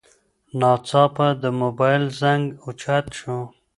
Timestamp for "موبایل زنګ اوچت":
1.61-3.05